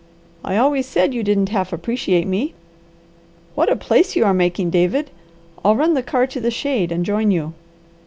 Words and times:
I 0.43 0.57
always 0.57 0.87
said 0.87 1.13
you 1.13 1.21
didn't 1.21 1.49
half 1.49 1.71
appreciate 1.71 2.25
me. 2.25 2.55
What 3.53 3.71
a 3.71 3.75
place 3.75 4.15
you 4.15 4.25
are 4.25 4.33
making, 4.33 4.71
David! 4.71 5.11
I'll 5.63 5.75
run 5.75 5.93
the 5.93 6.01
car 6.01 6.25
to 6.25 6.39
the 6.41 6.49
shade 6.49 6.91
and 6.91 7.05
join 7.05 7.29
you." 7.29 7.53